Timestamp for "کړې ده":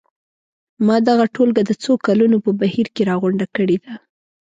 3.55-3.93